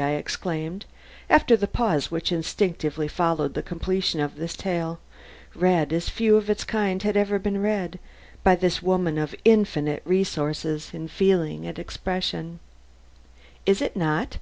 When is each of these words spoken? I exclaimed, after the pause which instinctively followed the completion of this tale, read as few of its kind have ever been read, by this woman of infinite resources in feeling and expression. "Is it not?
I 0.00 0.10
exclaimed, 0.10 0.86
after 1.28 1.56
the 1.56 1.66
pause 1.66 2.08
which 2.08 2.30
instinctively 2.30 3.08
followed 3.08 3.54
the 3.54 3.64
completion 3.64 4.20
of 4.20 4.36
this 4.36 4.54
tale, 4.54 5.00
read 5.56 5.92
as 5.92 6.08
few 6.08 6.36
of 6.36 6.48
its 6.48 6.62
kind 6.62 7.02
have 7.02 7.16
ever 7.16 7.40
been 7.40 7.60
read, 7.60 7.98
by 8.44 8.54
this 8.54 8.80
woman 8.80 9.18
of 9.18 9.34
infinite 9.44 10.02
resources 10.04 10.90
in 10.94 11.08
feeling 11.08 11.66
and 11.66 11.80
expression. 11.80 12.60
"Is 13.66 13.82
it 13.82 13.96
not? 13.96 14.38